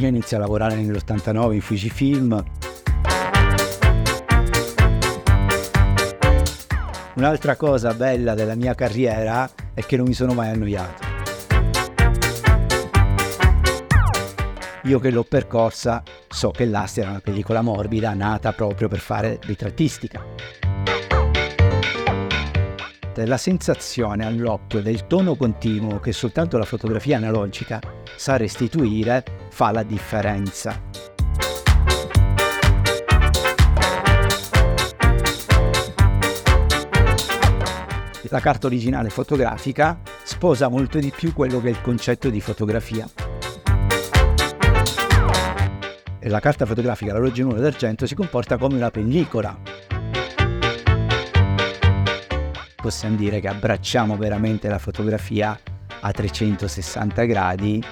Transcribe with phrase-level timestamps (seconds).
[0.00, 2.44] Io inizio a lavorare nell'89 in Fujifilm.
[7.14, 11.02] Un'altra cosa bella della mia carriera è che non mi sono mai annoiato.
[14.84, 19.40] Io che l'ho percorsa so che l'Asti era una pellicola morbida nata proprio per fare
[19.42, 20.24] ritrattistica.
[23.16, 27.80] La sensazione all'occhio del tono continuo che soltanto la fotografia analogica
[28.18, 30.82] sa restituire fa la differenza.
[38.30, 43.08] La carta originale fotografica sposa molto di più quello che è il concetto di fotografia.
[46.18, 49.56] E la carta fotografica, la Roger Moore d'argento, si comporta come una pellicola.
[52.74, 55.58] Possiamo dire che abbracciamo veramente la fotografia
[56.00, 57.82] a 360 gradi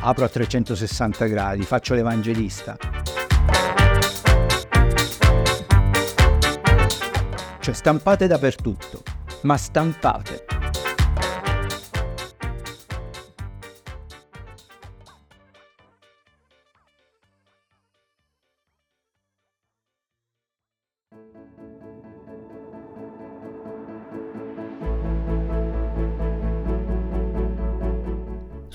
[0.00, 2.76] apro a 360 gradi, faccio l'evangelista.
[7.60, 9.02] Cioè stampate dappertutto,
[9.42, 10.57] ma stampate.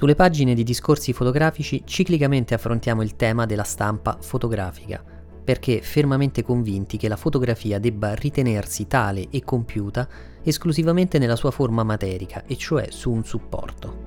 [0.04, 5.02] Sulle pagine di discorsi fotografici ciclicamente affrontiamo il tema della stampa fotografica,
[5.42, 10.06] perché fermamente convinti che la fotografia debba ritenersi tale e compiuta
[10.44, 14.04] esclusivamente nella sua forma materica, e cioè su un supporto.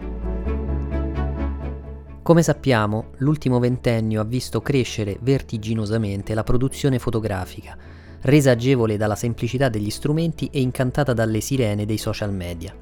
[2.20, 7.74] Come sappiamo, l'ultimo ventennio ha visto crescere vertiginosamente la produzione fotografica,
[8.20, 12.76] resa agevole dalla semplicità degli strumenti e incantata dalle sirene dei social media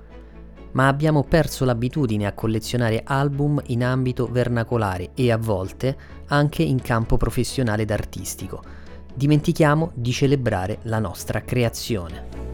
[0.74, 5.96] ma abbiamo perso l'abitudine a collezionare album in ambito vernacolare e a volte
[6.26, 8.62] anche in campo professionale ed artistico.
[9.14, 12.44] Dimentichiamo di celebrare la nostra creazione.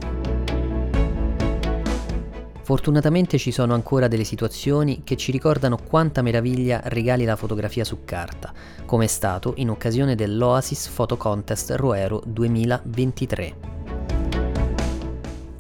[2.63, 8.05] Fortunatamente ci sono ancora delle situazioni che ci ricordano quanta meraviglia regali la fotografia su
[8.05, 8.53] carta,
[8.87, 13.80] come è stato in occasione dell'Oasis Photo Contest Roero 2023.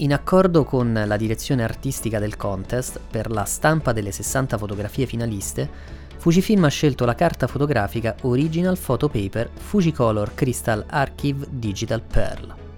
[0.00, 5.68] In accordo con la direzione artistica del contest, per la stampa delle 60 fotografie finaliste,
[6.16, 12.69] Fujifilm ha scelto la carta fotografica Original Photo Paper Fujicolor Crystal Archive Digital Pearl.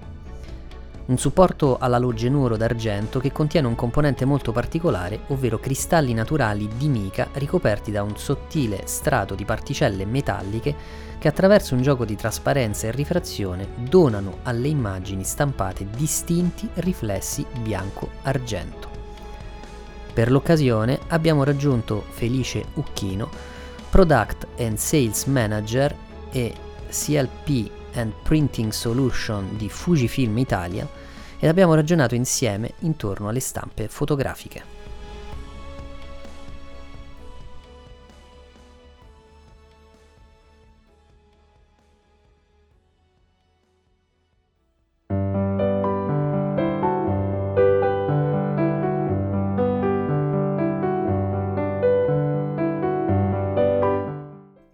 [1.04, 7.28] Un supporto all'alogenuro d'argento che contiene un componente molto particolare, ovvero cristalli naturali di mica
[7.32, 10.74] ricoperti da un sottile strato di particelle metalliche
[11.18, 18.90] che attraverso un gioco di trasparenza e rifrazione donano alle immagini stampate distinti riflessi bianco-argento.
[20.12, 23.28] Per l'occasione abbiamo raggiunto Felice Ucchino,
[23.90, 25.94] Product and Sales Manager
[26.30, 26.54] e
[26.88, 30.88] CLP and Printing Solution di Fujifilm Italia
[31.38, 34.81] ed abbiamo ragionato insieme intorno alle stampe fotografiche.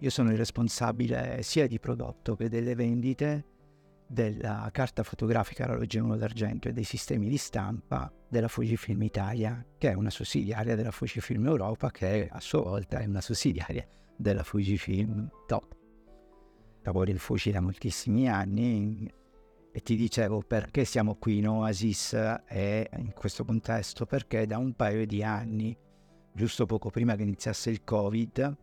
[0.09, 3.45] Io sono il responsabile sia di prodotto che delle vendite
[4.07, 9.93] della carta fotografica all'alogenolo d'argento e dei sistemi di stampa della Fujifilm Italia, che è
[9.93, 15.77] una sussidiaria della Fujifilm Europa, che a sua volta è una sussidiaria della Fujifilm Top.
[16.81, 19.07] Lavoro il Fuji da moltissimi anni
[19.71, 22.13] e ti dicevo perché siamo qui in Oasis
[22.47, 25.77] e in questo contesto, perché da un paio di anni,
[26.33, 28.57] giusto poco prima che iniziasse il Covid,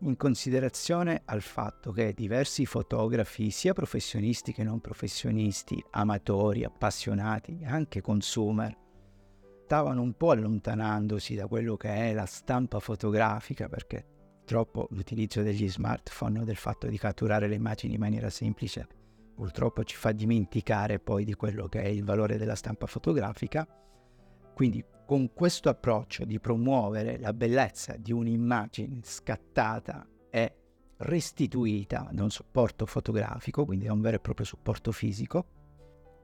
[0.00, 8.00] in considerazione al fatto che diversi fotografi, sia professionisti che non professionisti, amatori, appassionati, anche
[8.00, 8.76] consumer,
[9.64, 14.04] stavano un po' allontanandosi da quello che è la stampa fotografica perché
[14.44, 18.86] troppo l'utilizzo degli smartphone, del fatto di catturare le immagini in maniera semplice,
[19.34, 23.66] purtroppo ci fa dimenticare poi di quello che è il valore della stampa fotografica.
[24.54, 30.54] Quindi con questo approccio di promuovere la bellezza di un'immagine scattata e
[30.98, 35.46] restituita da un supporto fotografico, quindi da un vero e proprio supporto fisico,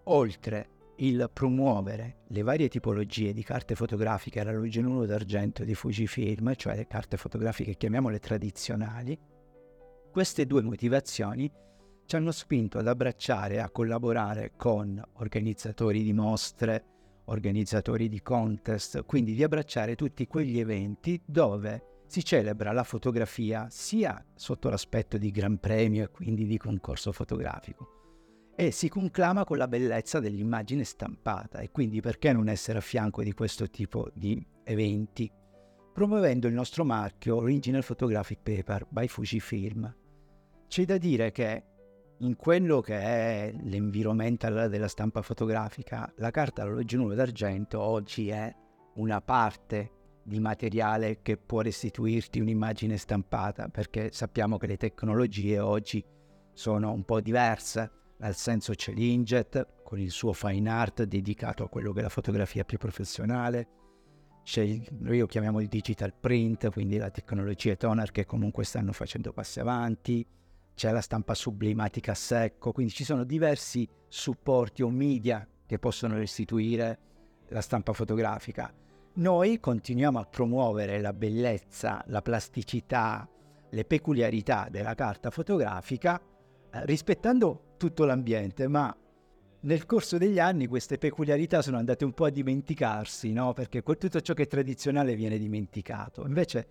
[0.04, 6.86] oltre il promuovere le varie tipologie di carte fotografiche all'alluminio d'argento di Fujifilm, cioè le
[6.86, 9.18] carte fotografiche chiamiamole tradizionali,
[10.10, 11.50] queste due motivazioni
[12.04, 16.84] ci hanno spinto ad abbracciare e a collaborare con organizzatori di mostre,
[17.30, 24.24] organizzatori di contest, quindi di abbracciare tutti quegli eventi dove si celebra la fotografia sia
[24.34, 29.68] sotto l'aspetto di Gran Premio e quindi di concorso fotografico, e si conclama con la
[29.68, 35.30] bellezza dell'immagine stampata e quindi perché non essere a fianco di questo tipo di eventi,
[35.92, 39.96] promuovendo il nostro marchio Original Photographic Paper by Fujifilm.
[40.66, 41.64] C'è da dire che
[42.20, 48.54] in quello che è l'environmental della stampa fotografica, la carta all'alluminio d'argento oggi è
[48.96, 49.90] una parte
[50.22, 56.04] di materiale che può restituirti un'immagine stampata, perché sappiamo che le tecnologie oggi
[56.52, 61.68] sono un po' diverse, nel senso c'è l'Injet con il suo fine art dedicato a
[61.68, 63.68] quello che è la fotografia più professionale,
[64.42, 68.92] c'è il, noi lo chiamiamo il digital print, quindi la tecnologia toner che comunque stanno
[68.92, 70.26] facendo passi avanti,
[70.80, 76.16] c'è la stampa sublimatica a secco, quindi ci sono diversi supporti o media che possono
[76.16, 76.98] restituire
[77.48, 78.72] la stampa fotografica.
[79.16, 83.28] Noi continuiamo a promuovere la bellezza, la plasticità,
[83.68, 88.96] le peculiarità della carta fotografica eh, rispettando tutto l'ambiente, ma
[89.60, 93.52] nel corso degli anni queste peculiarità sono andate un po' a dimenticarsi, no?
[93.52, 96.24] Perché tutto ciò che è tradizionale viene dimenticato.
[96.24, 96.68] Invece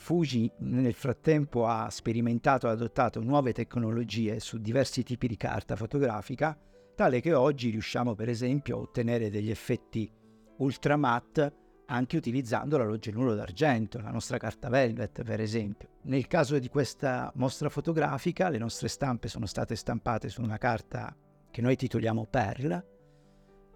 [0.00, 6.58] Fuji nel frattempo ha sperimentato e adottato nuove tecnologie su diversi tipi di carta fotografica,
[6.94, 10.10] tale che oggi riusciamo per esempio a ottenere degli effetti
[10.56, 11.54] ultra matte
[11.86, 15.90] anche utilizzando l'alogenuro d'argento, la nostra carta velvet per esempio.
[16.04, 21.14] Nel caso di questa mostra fotografica le nostre stampe sono state stampate su una carta
[21.50, 22.84] che noi titoliamo Perl,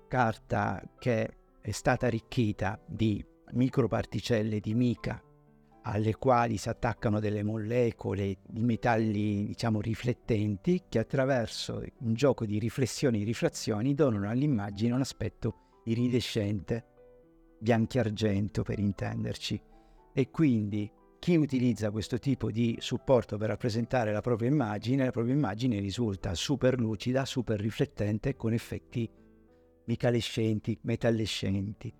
[0.08, 3.22] carta che è stata arricchita di
[3.52, 5.22] microparticelle di mica
[5.86, 12.58] alle quali si attaccano delle molecole di metalli, diciamo, riflettenti che attraverso un gioco di
[12.58, 16.84] riflessioni e rifrazioni donano all'immagine un aspetto iridescente,
[17.58, 19.60] bianchi-argento per intenderci.
[20.14, 25.34] E quindi chi utilizza questo tipo di supporto per rappresentare la propria immagine, la propria
[25.34, 29.10] immagine risulta super lucida, super riflettente con effetti
[29.86, 31.92] micalescenti, metallescenti.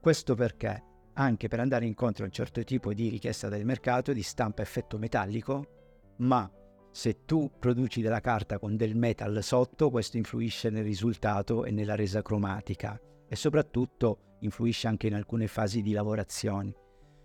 [0.00, 0.82] Questo perché
[1.18, 4.98] anche per andare incontro a un certo tipo di richiesta del mercato di stampa effetto
[4.98, 6.50] metallico, ma
[6.92, 11.96] se tu produci della carta con del metal sotto, questo influisce nel risultato e nella
[11.96, 16.74] resa cromatica e soprattutto influisce anche in alcune fasi di lavorazione.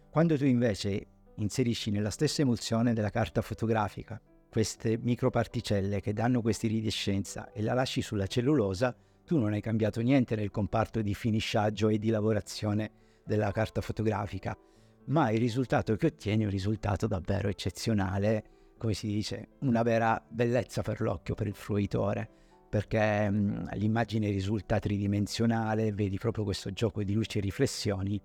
[0.10, 4.20] Quando tu invece inserisci nella stessa emulsione della carta fotografica
[4.50, 10.02] queste microparticelle che danno questa iridescenza e la lasci sulla cellulosa, tu non hai cambiato
[10.02, 14.58] niente nel comparto di finisciaggio e di lavorazione della carta fotografica,
[15.06, 18.44] ma il risultato che ottieni è un risultato davvero eccezionale,
[18.78, 22.30] come si dice, una vera bellezza per l'occhio, per il fruitore,
[22.70, 28.22] perché mh, mm, l'immagine risulta tridimensionale, vedi proprio questo gioco di luci e riflessioni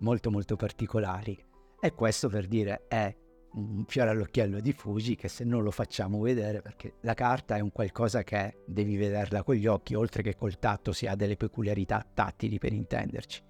[0.00, 1.36] molto molto particolari.
[1.80, 3.14] E questo per dire è
[3.52, 7.60] un fiore all'occhiello di Fuji che se non lo facciamo vedere, perché la carta è
[7.60, 11.36] un qualcosa che devi vederla con gli occhi, oltre che col tatto si ha delle
[11.36, 13.48] peculiarità tattili per intenderci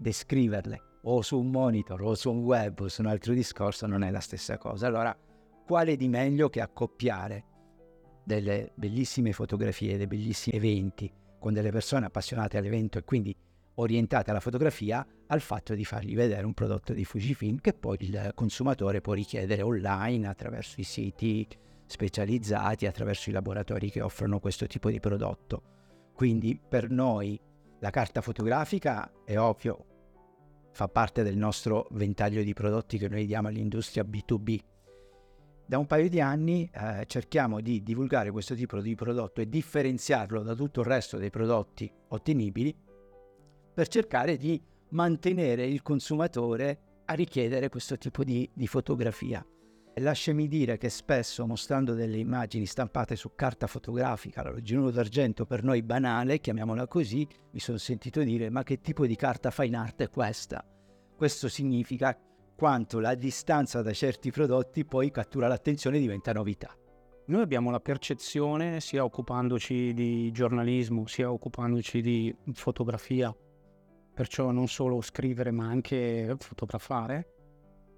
[0.00, 4.02] descriverle o su un monitor o su un web o su un altro discorso non
[4.02, 4.86] è la stessa cosa.
[4.86, 5.16] Allora,
[5.66, 7.44] quale di meglio che accoppiare
[8.24, 13.36] delle bellissime fotografie, dei bellissimi eventi con delle persone appassionate all'evento e quindi
[13.74, 18.32] orientate alla fotografia al fatto di fargli vedere un prodotto di Fujifilm che poi il
[18.34, 21.46] consumatore può richiedere online attraverso i siti
[21.86, 25.62] specializzati, attraverso i laboratori che offrono questo tipo di prodotto.
[26.14, 27.40] Quindi per noi
[27.80, 29.86] la carta fotografica è ovvio
[30.72, 34.58] fa parte del nostro ventaglio di prodotti che noi diamo all'industria B2B.
[35.66, 40.42] Da un paio di anni eh, cerchiamo di divulgare questo tipo di prodotto e differenziarlo
[40.42, 42.76] da tutto il resto dei prodotti ottenibili
[43.72, 44.60] per cercare di
[44.90, 49.44] mantenere il consumatore a richiedere questo tipo di, di fotografia.
[49.94, 55.82] Lasciami dire che spesso mostrando delle immagini stampate su carta fotografica, l'originale d'argento per noi
[55.82, 60.08] banale, chiamiamola così, mi sono sentito dire ma che tipo di carta fine art è
[60.08, 60.64] questa?
[61.16, 62.16] Questo significa
[62.56, 66.74] quanto la distanza da certi prodotti poi cattura l'attenzione e diventa novità.
[67.26, 73.34] noi abbiamo la percezione, sia occupandoci di giornalismo, sia occupandoci di fotografia,
[74.14, 77.39] perciò non solo scrivere ma anche fotografare,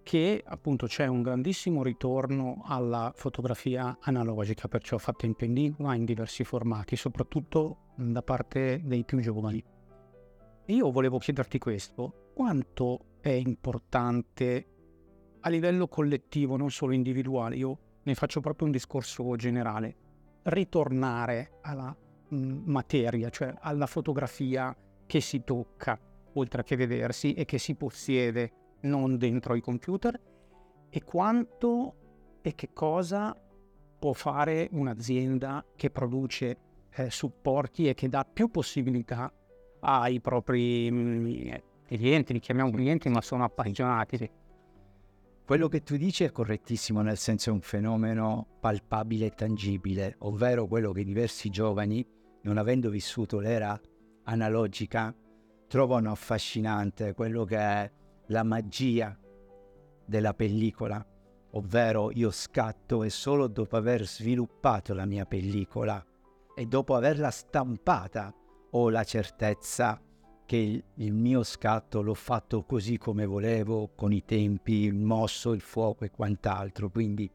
[0.03, 6.45] che appunto c'è un grandissimo ritorno alla fotografia analogica, perciò fatta in pellicola, in diversi
[6.45, 9.63] formati, soprattutto da parte dei più giovani.
[10.67, 14.67] Io volevo chiederti questo, quanto è importante
[15.41, 19.97] a livello collettivo, non solo individuale, io ne faccio proprio un discorso generale,
[20.45, 21.97] ritornare alla
[22.29, 25.99] mh, materia, cioè alla fotografia che si tocca,
[26.35, 28.53] oltre che vedersi e che si possiede
[28.83, 30.21] non dentro i computer,
[30.89, 31.95] e quanto
[32.43, 33.37] e che cosa
[33.99, 36.59] può fare un'azienda che produce
[36.91, 39.33] eh, supporti e che dà più possibilità
[39.81, 44.31] ai propri mh, clienti, li chiamiamo clienti ma sono appassionati.
[45.45, 50.67] Quello che tu dici è correttissimo, nel senso è un fenomeno palpabile e tangibile, ovvero
[50.67, 52.07] quello che diversi giovani,
[52.43, 53.79] non avendo vissuto l'era
[54.25, 55.15] analogica,
[55.67, 57.91] trovano affascinante, quello che è
[58.27, 59.19] la magia
[60.05, 61.05] della pellicola,
[61.53, 66.05] ovvero io scatto e solo dopo aver sviluppato la mia pellicola
[66.55, 68.35] e dopo averla stampata
[68.71, 70.01] ho la certezza
[70.45, 75.61] che il, mio scatto l'ho fatto così come volevo, con i tempi, il mosso, il
[75.61, 76.91] fuoco e quant'altro.
[76.91, 77.31] Quindi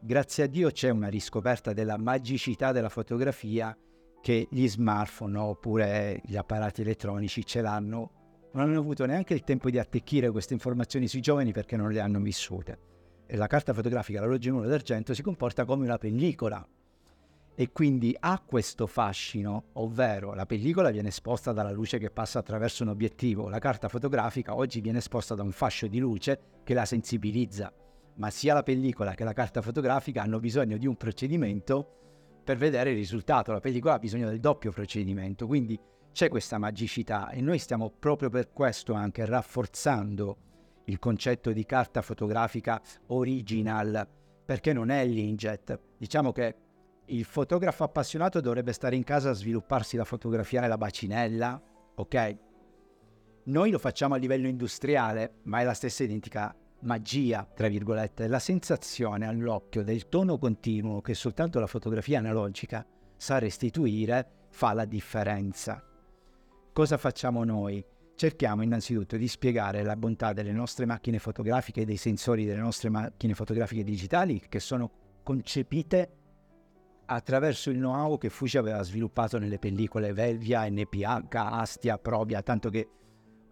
[0.00, 3.76] grazie a Dio c'è una riscoperta della magicità della fotografia
[4.20, 8.23] che gli smartphone oppure gli apparati elettronici ce l'hanno.
[8.54, 11.98] Non hanno avuto neanche il tempo di attecchire queste informazioni sui giovani perché non le
[11.98, 12.78] hanno vissute.
[13.26, 16.64] E la carta fotografica, l'orologio 1 d'argento, si comporta come una pellicola.
[17.56, 22.84] E quindi ha questo fascino, ovvero la pellicola viene esposta dalla luce che passa attraverso
[22.84, 26.84] un obiettivo, la carta fotografica oggi viene esposta da un fascio di luce che la
[26.84, 27.72] sensibilizza,
[28.16, 32.90] ma sia la pellicola che la carta fotografica hanno bisogno di un procedimento per vedere
[32.90, 35.78] il risultato, la pellicola ha bisogno del doppio procedimento, quindi
[36.14, 40.36] c'è questa magicità e noi stiamo proprio per questo anche rafforzando
[40.84, 44.06] il concetto di carta fotografica original,
[44.44, 46.54] perché non è l'injet, diciamo che
[47.06, 51.60] il fotografo appassionato dovrebbe stare in casa a svilupparsi la fotografia nella bacinella,
[51.96, 52.36] ok?
[53.46, 58.38] Noi lo facciamo a livello industriale, ma è la stessa identica magia, tra virgolette, la
[58.38, 65.82] sensazione all'occhio del tono continuo che soltanto la fotografia analogica sa restituire fa la differenza.
[66.74, 67.86] Cosa facciamo noi?
[68.16, 72.88] Cerchiamo innanzitutto di spiegare la bontà delle nostre macchine fotografiche e dei sensori delle nostre
[72.88, 74.90] macchine fotografiche digitali che sono
[75.22, 76.16] concepite
[77.06, 82.88] attraverso il know-how che Fuji aveva sviluppato nelle pellicole Velvia, NPH, Astia, Probia, tanto che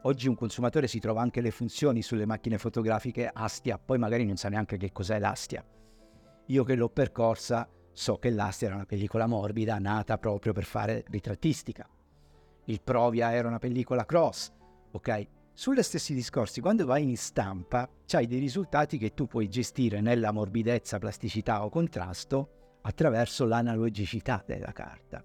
[0.03, 4.35] oggi un consumatore si trova anche le funzioni sulle macchine fotografiche Astia, poi magari non
[4.35, 5.65] sa neanche che cos'è l'Astia.
[6.47, 11.05] Io che l'ho percorsa so che l'Astia era una pellicola morbida nata proprio per fare
[11.09, 11.89] ritrattistica.
[12.67, 14.53] Il Provia era una pellicola cross,
[14.93, 15.27] ok?
[15.53, 20.33] Sulle stessi discorsi, quando vai in stampa, c'hai dei risultati che tu puoi gestire nella
[20.33, 25.25] morbidezza, plasticità o contrasto attraverso l'analogicità della carta.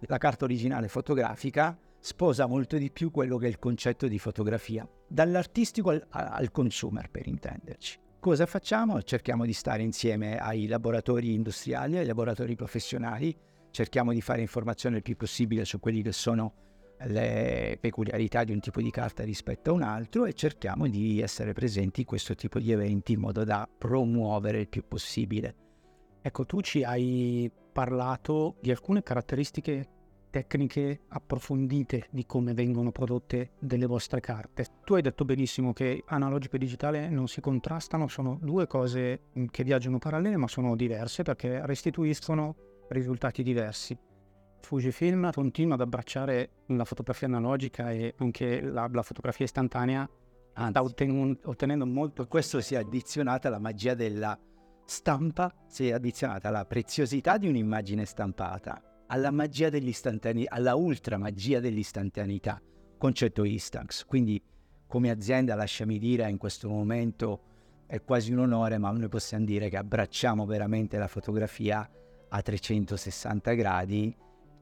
[0.00, 4.88] La carta originale fotografica sposa molto di più quello che è il concetto di fotografia,
[5.08, 7.98] dall'artistico al, al consumer per intenderci.
[8.20, 9.02] Cosa facciamo?
[9.02, 13.36] Cerchiamo di stare insieme ai laboratori industriali, ai laboratori professionali,
[13.70, 16.65] cerchiamo di fare informazione il più possibile su quelli che sono
[17.04, 21.52] le peculiarità di un tipo di carta rispetto a un altro e cerchiamo di essere
[21.52, 25.64] presenti in questo tipo di eventi in modo da promuovere il più possibile
[26.26, 29.90] Ecco, tu ci hai parlato di alcune caratteristiche
[30.28, 34.66] tecniche approfondite di come vengono prodotte delle vostre carte.
[34.82, 39.62] Tu hai detto benissimo che analogico e digitale non si contrastano, sono due cose che
[39.62, 42.56] viaggiano parallele ma sono diverse perché restituiscono
[42.88, 43.96] risultati diversi.
[44.60, 50.08] Fujifilm continua ad abbracciare la fotografia analogica e anche la, la fotografia istantanea,
[50.54, 52.26] Anzi, otten- ottenendo molto...
[52.26, 54.38] Questo si è addizionato alla magia della
[54.86, 61.60] stampa si è addizionata alla preziosità di un'immagine stampata, alla magia dell'istantaneità, alla ultra magia
[61.60, 62.60] dell'istantaneità,
[62.96, 64.04] concetto Instax.
[64.04, 64.40] Quindi
[64.86, 67.42] come azienda, lasciami dire, in questo momento
[67.86, 71.88] è quasi un onore, ma noi possiamo dire che abbracciamo veramente la fotografia
[72.28, 74.16] a 360 gradi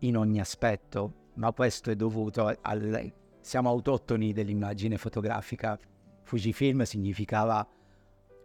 [0.07, 3.13] in ogni aspetto, ma questo è dovuto al...
[3.41, 5.79] siamo autoctoni dell'immagine fotografica.
[6.23, 7.67] Fujifilm significava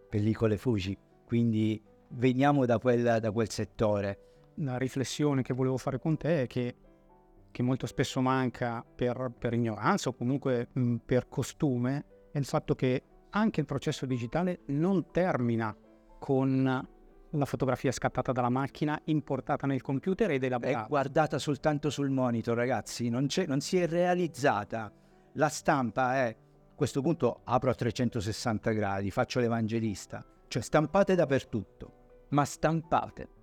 [0.10, 4.52] pellicole Fuji, quindi veniamo da quel, da quel settore.
[4.56, 6.76] La riflessione che volevo fare con te è che,
[7.52, 12.76] che molto spesso manca per, per ignoranza o comunque mh, per costume è il fatto
[12.76, 15.76] che anche il processo digitale non termina
[16.18, 16.88] con
[17.32, 20.88] la fotografia è scattata dalla macchina, importata nel computer ed È elaborata.
[20.88, 24.92] guardata soltanto sul monitor, ragazzi, non, non si è realizzata.
[25.34, 32.26] La stampa è, a questo punto apro a 360 gradi, faccio l'evangelista, cioè stampate dappertutto,
[32.30, 33.38] ma stampate.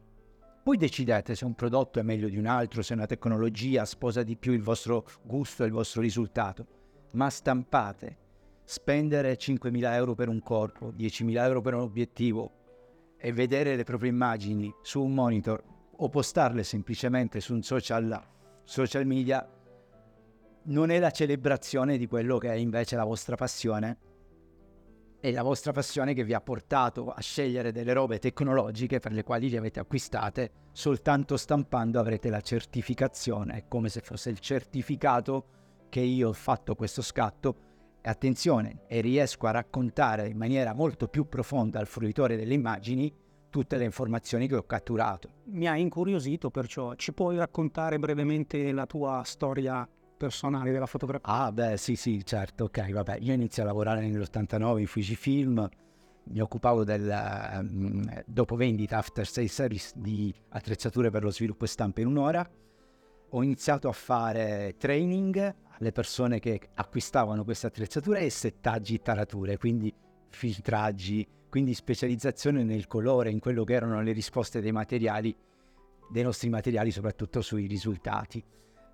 [0.65, 4.37] Poi decidete se un prodotto è meglio di un altro, se una tecnologia sposa di
[4.37, 6.67] più il vostro gusto e il vostro risultato,
[7.13, 8.25] ma stampate.
[8.65, 12.65] Spendere 5.000 euro per un corpo, 10.000 euro per un obiettivo
[13.19, 15.63] e vedere le proprie immagini su un monitor
[15.99, 18.21] o postarle semplicemente su un social,
[18.65, 19.49] social media
[20.65, 23.99] non è la celebrazione di quello che è invece la vostra passione.
[25.21, 29.23] È la vostra passione che vi ha portato a scegliere delle robe tecnologiche per le
[29.23, 30.51] quali le avete acquistate.
[30.73, 35.47] Soltanto stampando avrete la certificazione, è come se fosse il certificato
[35.89, 37.66] che io ho fatto questo scatto.
[38.09, 43.13] Attenzione, e riesco a raccontare in maniera molto più profonda al fruitore delle immagini
[43.51, 45.43] tutte le informazioni che ho catturato.
[45.47, 51.27] Mi ha incuriosito, perciò ci puoi raccontare brevemente la tua storia personale della fotografia?
[51.27, 53.19] Ah, beh, sì, sì, certo, ok, vabbè.
[53.21, 55.69] Io inizio a lavorare nell'89 in Fujifilm,
[56.29, 61.69] mi occupavo del ehm, dopo vendita after sales service di attrezzature per lo sviluppo e
[61.69, 62.49] stampa in un'ora.
[63.31, 69.93] Ho iniziato a fare training alle persone che acquistavano queste attrezzature e settaggi tarature, quindi
[70.29, 75.35] filtraggi, quindi specializzazione nel colore, in quello che erano le risposte dei materiali,
[76.11, 78.43] dei nostri materiali, soprattutto sui risultati.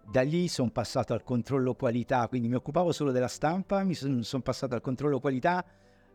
[0.04, 4.22] Da lì sono passato al controllo qualità, quindi mi occupavo solo della stampa, mi sono
[4.22, 5.64] son passato al controllo qualità,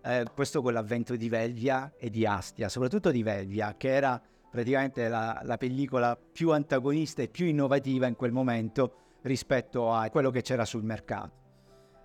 [0.04, 5.08] eh, questo con l'avvento di Velvia e di Astia, soprattutto di Velvia, che era praticamente
[5.08, 10.42] la, la pellicola più antagonista e più innovativa in quel momento rispetto a quello che
[10.42, 11.46] c'era sul mercato.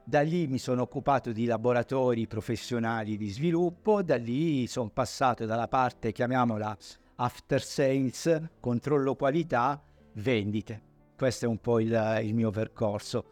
[0.05, 5.69] Da lì mi sono occupato di laboratori professionali di sviluppo, da lì sono passato dalla
[5.69, 6.77] parte, chiamiamola
[7.17, 9.81] after sales, controllo qualità,
[10.15, 10.91] vendite.
[11.17, 13.25] Questo è un po' il, il mio percorso.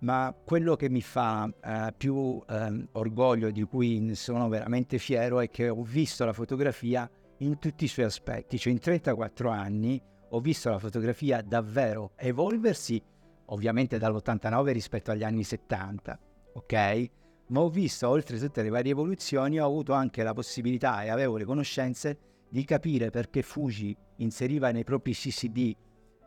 [0.00, 5.48] Ma quello che mi fa eh, più ehm, orgoglio, di cui sono veramente fiero, è
[5.48, 8.58] che ho visto la fotografia in tutti i suoi aspetti.
[8.58, 13.00] Cioè in 34 anni ho visto la fotografia davvero evolversi
[13.46, 16.18] ovviamente dall'89 rispetto agli anni 70,
[16.54, 17.10] ok?
[17.48, 21.36] Ma ho visto, oltre tutte le varie evoluzioni, ho avuto anche la possibilità e avevo
[21.36, 25.74] le conoscenze di capire perché Fuji inseriva nei propri CCD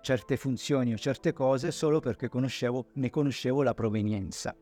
[0.02, 4.56] certe funzioni o certe cose solo perché conoscevo, ne conoscevo la provenienza.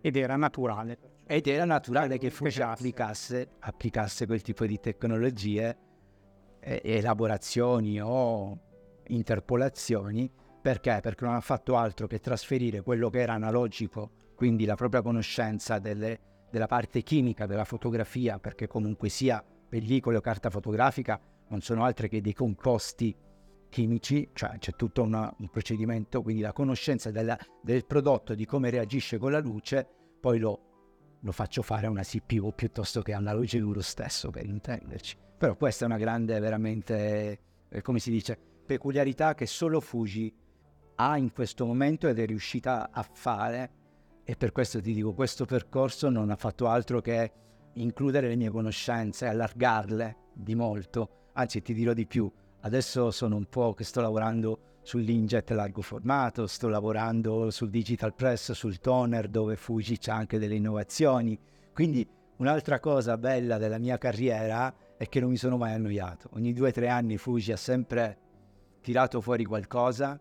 [0.00, 0.98] Ed era naturale.
[1.26, 5.78] Ed era naturale che Fuji applicasse, applicasse quel tipo di tecnologie,
[6.60, 8.58] eh, elaborazioni o
[9.06, 10.30] interpolazioni.
[10.62, 11.00] Perché?
[11.02, 15.80] Perché non ha fatto altro che trasferire quello che era analogico, quindi la propria conoscenza
[15.80, 16.20] delle-
[16.50, 22.06] della parte chimica della fotografia, perché comunque sia pellicole o carta fotografica non sono altre
[22.08, 23.14] che dei composti
[23.68, 28.70] chimici, cioè c'è tutto una- un procedimento, quindi la conoscenza della- del prodotto, di come
[28.70, 29.84] reagisce con la luce,
[30.20, 30.60] poi lo,
[31.20, 35.16] lo faccio fare a una CPU piuttosto che a una luce duro stesso, per intenderci.
[35.38, 40.32] Però questa è una grande, veramente, eh, come si dice, peculiarità che solo Fuji
[41.02, 43.70] ha in questo momento ed è riuscita a fare.
[44.24, 47.32] E per questo ti dico, questo percorso non ha fatto altro che
[47.74, 53.46] includere le mie conoscenze, allargarle di molto, anzi ti dirò di più, adesso sono un
[53.46, 59.56] po' che sto lavorando sull'injet largo formato, sto lavorando sul digital press, sul toner dove
[59.56, 61.38] Fuji c'ha anche delle innovazioni,
[61.72, 66.52] quindi un'altra cosa bella della mia carriera è che non mi sono mai annoiato, ogni
[66.52, 68.18] due o tre anni Fuji ha sempre
[68.80, 70.20] tirato fuori qualcosa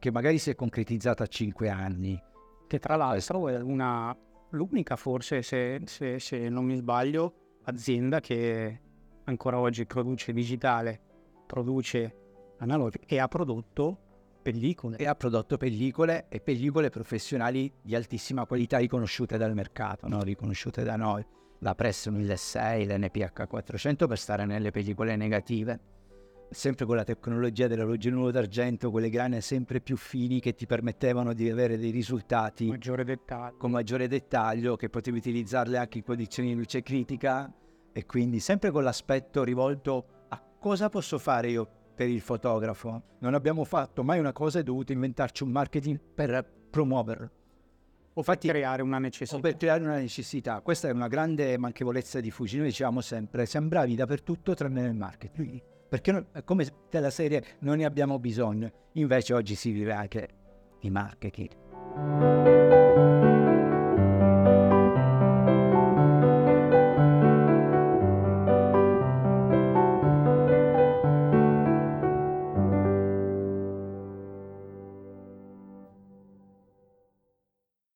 [0.00, 2.20] che magari si è concretizzata a cinque anni,
[2.66, 4.16] Che tra l'altro è una,
[4.50, 8.80] l'unica, forse, se, se- se non mi sbaglio, azienda che
[9.24, 11.00] ancora oggi produce digitale,
[11.46, 12.14] produce
[12.58, 13.98] analogico e ha prodotto
[14.42, 14.96] pellicole.
[14.96, 20.22] e ha prodotto pellicole e pellicole professionali di altissima qualità riconosciute dal mercato, no?
[20.22, 21.24] riconosciute da noi.
[21.58, 25.80] La Press 1006, l'NPH 400 per stare nelle pellicole negative.
[26.52, 31.48] Sempre con la tecnologia dell'alogenuolo d'argento, quelle grane sempre più fini che ti permettevano di
[31.48, 33.04] avere dei risultati maggiore
[33.56, 37.52] con maggiore dettaglio, che potevi utilizzarle anche in condizioni di luce critica
[37.92, 43.02] e quindi sempre con l'aspetto rivolto a cosa posso fare io per il fotografo.
[43.20, 47.30] Non abbiamo fatto mai una cosa e dovuto inventarci un marketing per promuoverlo
[48.14, 49.38] O per creare una o necessità.
[49.38, 50.60] per creare una necessità.
[50.62, 52.56] Questa è una grande manchevolezza di Fuji.
[52.56, 55.69] Noi diciamo sempre, siamo bravi dappertutto tranne nel marketing.
[55.90, 58.70] Perché no- è come della serie non ne abbiamo bisogno.
[58.92, 60.28] Invece oggi si vive anche
[60.80, 62.49] di marketing.